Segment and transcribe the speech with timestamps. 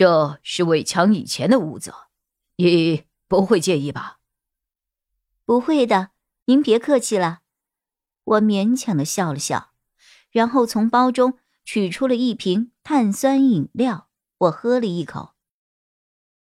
[0.00, 1.92] 这是魏强以前的屋子，
[2.56, 4.18] 你不会介意吧？
[5.44, 6.12] 不会的，
[6.46, 7.40] 您别客气了。
[8.24, 9.74] 我勉强的笑了笑，
[10.30, 14.08] 然后从包中取出了一瓶碳酸饮料，
[14.38, 15.34] 我喝了一口。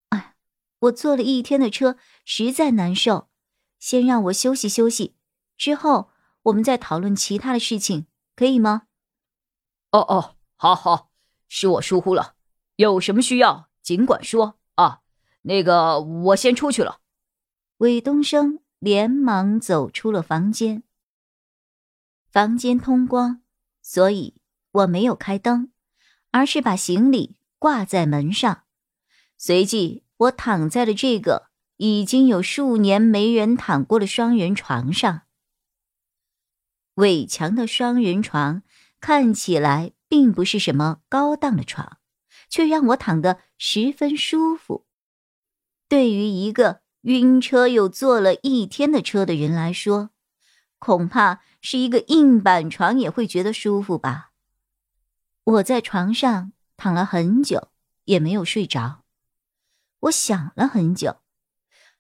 [0.10, 0.36] 哎，
[0.80, 3.30] 我坐了一天的车，实在难受，
[3.78, 5.16] 先让我休息休息，
[5.56, 6.10] 之后
[6.42, 8.88] 我们再讨论其他的事情，可以吗？
[9.92, 11.12] 哦哦，好好，
[11.48, 12.35] 是我疏忽了。
[12.78, 15.02] 有什么需要尽管说啊！
[15.44, 17.00] 那个，我先出去了。
[17.78, 20.84] 韦东升连忙走出了房间。
[22.32, 23.42] 房间通光，
[23.82, 24.36] 所以
[24.72, 25.72] 我没有开灯，
[26.32, 28.64] 而是把行李挂在门上。
[29.38, 35.22] 随即，我躺在了这个已经有数年没人躺过的双人床上。
[36.96, 38.64] 伟强的双人床
[39.00, 41.98] 看起来并不是什么高档的床。
[42.56, 44.86] 却让我躺得十分舒服。
[45.90, 50.12] 对于一个晕车又坐了一天的车的人来说，
[50.80, 54.32] 恐怕是一个硬板床也会觉得舒服吧。
[55.44, 57.72] 我在床上躺了很久，
[58.06, 59.04] 也没有睡着。
[60.04, 61.18] 我想了很久，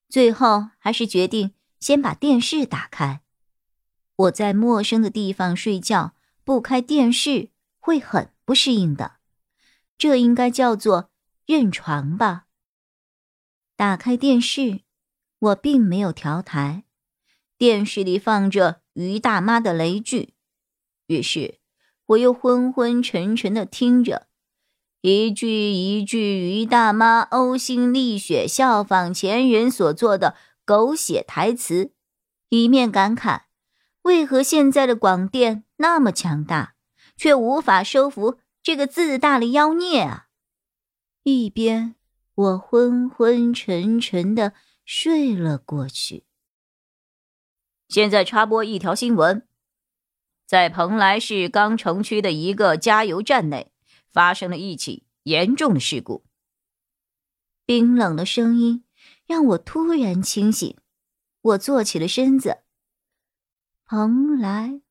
[0.07, 3.19] 最后还是决定先把电视打开。
[4.15, 6.13] 我在陌生的地方睡觉，
[6.45, 7.49] 不开电视
[7.81, 9.17] 会很不适应的。
[9.97, 11.09] 这应该叫做
[11.45, 12.45] 认床吧。
[13.75, 14.81] 打开电视，
[15.39, 16.83] 我并没有调台，
[17.57, 20.33] 电视里放着于大妈的雷剧，
[21.07, 21.59] 于是
[22.07, 24.27] 我又昏昏沉沉的听着，
[25.01, 30.35] 一句一句于大妈呕心沥血效仿前人所做的
[30.65, 31.91] 狗血台词，
[32.49, 33.41] 一面感慨
[34.03, 36.75] 为何现在的广电那么强大，
[37.17, 38.39] 却无法收服。
[38.65, 40.27] 这个自大的妖孽啊！
[41.21, 41.93] 一边，
[42.33, 46.25] 我昏昏沉沉的睡了过去。
[47.87, 49.47] 现在插播一条新闻：
[50.47, 53.71] 在蓬莱市钢城区的一个加油站内，
[54.11, 56.25] 发生了一起严重的事故。
[57.67, 58.83] 冰冷的声音
[59.27, 60.75] 让我突然清醒，
[61.41, 62.63] 我坐起了身子。
[63.85, 64.81] 蓬莱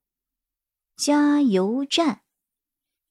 [0.94, 2.20] 加油站。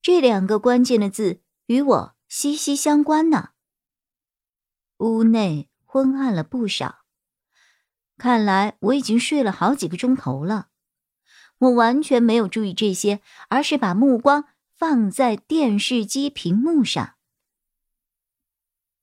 [0.03, 3.51] 这两个关键的字与我息息相关呢。
[4.97, 7.05] 屋内昏暗了不少，
[8.17, 10.67] 看来我已经睡了好几个钟头了。
[11.59, 14.43] 我完全没有注意这些，而是把目光
[14.75, 17.15] 放在电视机屏幕上。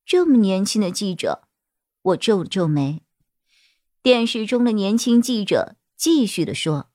[0.05, 1.47] 这么年轻的记者，
[2.03, 3.01] 我皱了皱眉。
[4.03, 6.91] 电视中的年轻记者继续的说：“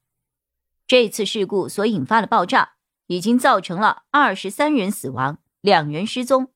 [0.87, 2.75] 这次事故所引发的爆炸。”
[3.06, 6.53] 已经造成了二十三人死亡，两人失踪。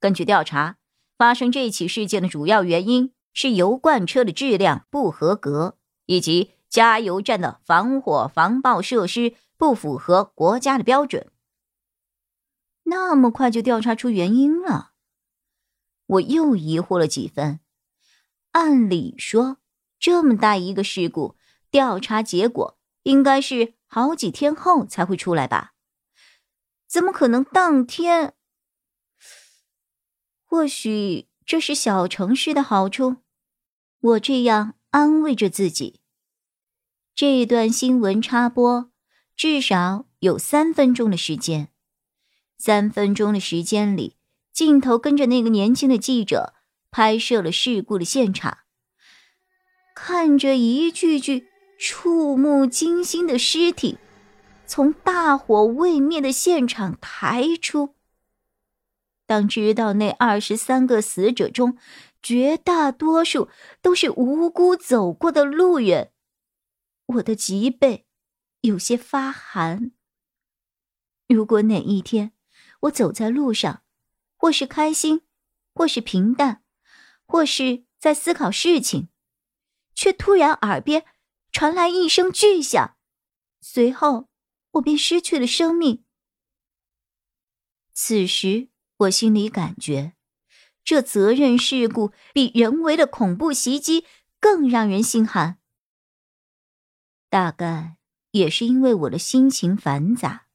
[0.00, 0.76] 根据调查，
[1.16, 11.30] 发生这起事件的主要原因是油罐车的质量不合格，以及加油站的防火防爆设施不符合国家的标准。
[12.84, 14.90] 那么快就调查出原因了？
[16.06, 17.60] 我又疑惑了几分。
[18.52, 19.56] 按理说，
[19.98, 21.36] 这么大一个事故，
[21.70, 25.73] 调查结果应该是好几天后才会出来吧？
[26.94, 28.34] 怎么可能当天？
[30.44, 33.16] 或许这是小城市的好处，
[33.98, 35.98] 我这样安慰着自己。
[37.12, 38.92] 这段新闻插播
[39.34, 41.70] 至少有三分钟的时间，
[42.58, 44.16] 三分钟的时间里，
[44.52, 46.54] 镜头跟着那个年轻的记者
[46.92, 48.58] 拍摄了事故的现场，
[49.96, 53.98] 看着一具具触目惊心的尸体。
[54.66, 57.94] 从大火未灭的现场抬出。
[59.26, 61.78] 当知道那二十三个死者中，
[62.22, 63.48] 绝大多数
[63.80, 66.12] 都是无辜走过的路人，
[67.06, 68.06] 我的脊背
[68.62, 69.92] 有些发寒。
[71.26, 72.32] 如果哪一天
[72.80, 73.82] 我走在路上，
[74.36, 75.22] 或是开心，
[75.74, 76.62] 或是平淡，
[77.26, 79.08] 或是在思考事情，
[79.94, 81.06] 却突然耳边
[81.50, 82.96] 传来一声巨响，
[83.60, 84.28] 随后。
[84.74, 86.04] 我便失去了生命。
[87.92, 88.68] 此时，
[88.98, 90.14] 我心里感觉，
[90.84, 94.04] 这责任事故比人为的恐怖袭击
[94.40, 95.58] 更让人心寒。
[97.28, 97.96] 大概
[98.32, 100.46] 也是因为我的心情繁杂，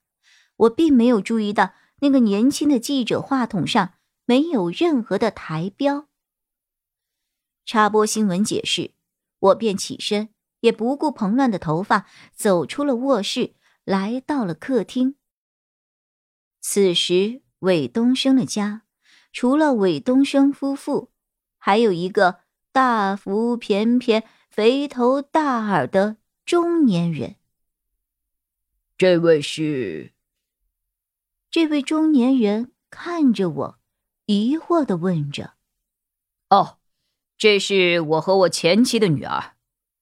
[0.56, 3.94] 我并没有注意到那个年轻的记者话筒上
[4.25, 6.07] 没有任何的台标。
[7.65, 8.94] 插播新闻解释，
[9.39, 13.56] 我便起身，也不顾蓬乱的头发，走出了卧室，
[13.89, 15.15] 来到了客厅。
[16.62, 18.83] 此时，韦东升的家。
[19.33, 21.12] 除了韦东升夫妇，
[21.57, 22.41] 还有一个
[22.71, 27.38] 大腹便便、肥头大耳的中年人。
[28.95, 30.13] 这位是？
[31.50, 33.80] 这位中年人看着我，
[34.27, 35.56] 疑惑的问着
[36.51, 36.77] ：“哦，
[37.39, 39.56] 这是我和我前妻的女儿，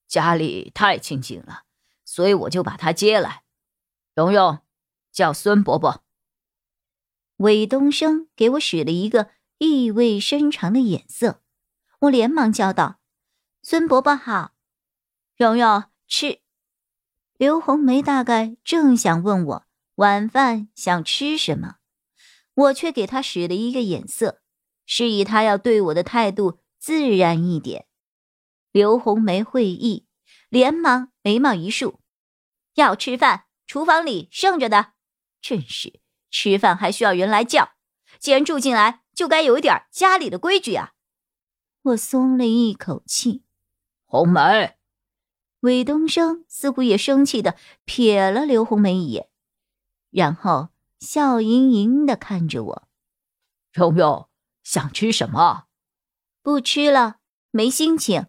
[0.06, 1.62] 家里太清静了，
[2.04, 3.44] 所以我就把她接来。
[4.18, 4.58] 蓉蓉，
[5.12, 6.02] 叫孙伯伯。”
[7.38, 11.40] 韦东升给我使了一个意味深长的眼色，
[12.00, 12.98] 我连忙叫道
[13.62, 14.54] ：“孙伯伯好，
[15.36, 16.40] 蓉蓉吃。”
[17.38, 21.76] 刘红梅大概正想问我晚饭想吃什么，
[22.54, 24.42] 我却给她使了一个眼色，
[24.84, 27.86] 示意她要对我的态度自然一点。
[28.72, 30.08] 刘红梅会意，
[30.48, 32.00] 连忙眉毛一竖
[32.74, 34.94] ：“要吃饭，厨房里剩着的，
[35.40, 36.00] 真是。”
[36.30, 37.72] 吃饭还需要人来叫，
[38.18, 40.92] 既然住进来，就该有一点家里的规矩啊！
[41.80, 43.44] 我松了一口气。
[44.04, 44.76] 红梅，
[45.60, 47.56] 韦东升似乎也生气的
[47.86, 49.30] 瞥了刘红梅一眼，
[50.10, 50.68] 然后
[50.98, 52.88] 笑盈盈的看着我。
[53.72, 54.28] 蓉蓉
[54.62, 55.68] 想吃什么？
[56.42, 58.26] 不吃了，没心情。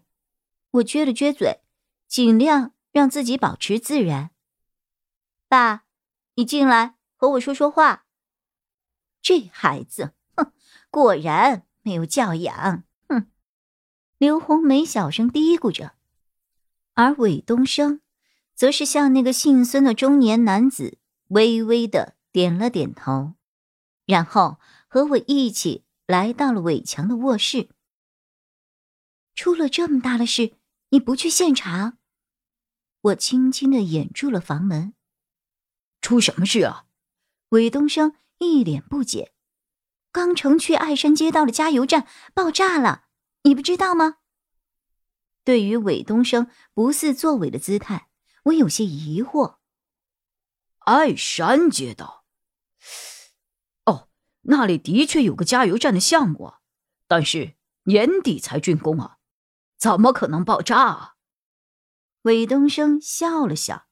[0.70, 1.60] 我撅了撅嘴，
[2.08, 4.30] 尽量让自己保持自然。
[5.50, 5.82] 爸，
[6.36, 6.94] 你进来。
[7.16, 8.06] 和我说说话。
[9.20, 10.52] 这孩子，哼，
[10.88, 12.84] 果然没有教养。
[13.08, 13.26] 哼，
[14.16, 15.96] 刘红梅小声嘀咕着，
[16.94, 18.00] 而韦东升，
[18.54, 23.34] 则是向那个姓孙的中年男子微微的点了点头，
[24.06, 27.68] 然后和我一起来到了韦强的卧室。
[29.34, 30.54] 出了这么大的事，
[30.90, 31.98] 你不去现场？
[33.02, 34.94] 我轻轻的掩住了房门。
[36.10, 36.86] 出什么事啊？
[37.50, 39.32] 韦东升一脸不解
[40.10, 43.04] ：“刚城区爱山街道的加油站爆炸了，
[43.44, 44.16] 你不知道吗？”
[45.46, 48.08] 对于韦东升不似作伪的姿态，
[48.46, 49.58] 我有些疑惑。
[50.80, 52.24] 爱山街道，
[53.84, 54.08] 哦，
[54.40, 56.58] 那里的确有个加油站的项目啊，
[57.06, 57.54] 但是
[57.84, 59.18] 年底才竣工啊，
[59.78, 61.14] 怎么可能爆炸啊？
[62.22, 63.86] 韦东升笑了笑。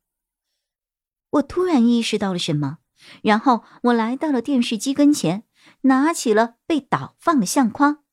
[1.30, 2.78] 我突然意识到了什么。
[3.22, 5.44] 然后我来到了电视机跟前，
[5.82, 8.04] 拿起了被倒放的相框。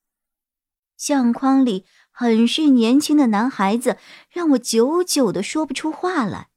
[0.96, 3.98] 相框里很是年轻的男孩子，
[4.30, 6.48] 让我久久的说不出话来。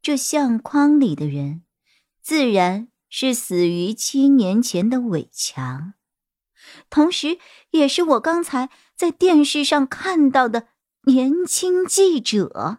[0.00, 1.64] 这相框里的人，
[2.22, 5.94] 自然是死于七年前的伟强，
[6.88, 7.38] 同时
[7.70, 10.68] 也是我刚才在电视上看到的
[11.04, 12.78] 年轻记者。